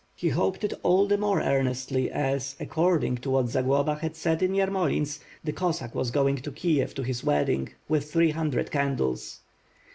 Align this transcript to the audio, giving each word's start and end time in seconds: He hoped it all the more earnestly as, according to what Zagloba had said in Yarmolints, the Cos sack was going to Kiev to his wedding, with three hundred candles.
He 0.15 0.29
hoped 0.29 0.63
it 0.63 0.73
all 0.81 1.05
the 1.05 1.15
more 1.15 1.41
earnestly 1.43 2.09
as, 2.09 2.55
according 2.59 3.17
to 3.17 3.29
what 3.29 3.49
Zagloba 3.49 3.93
had 3.99 4.15
said 4.15 4.41
in 4.41 4.53
Yarmolints, 4.55 5.19
the 5.43 5.53
Cos 5.53 5.77
sack 5.77 5.93
was 5.93 6.09
going 6.09 6.37
to 6.37 6.51
Kiev 6.51 6.95
to 6.95 7.03
his 7.03 7.23
wedding, 7.23 7.69
with 7.87 8.11
three 8.11 8.31
hundred 8.31 8.71
candles. 8.71 9.41